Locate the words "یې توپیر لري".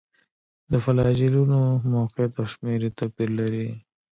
2.85-3.67